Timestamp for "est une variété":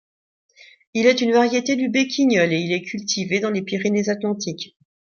1.05-1.75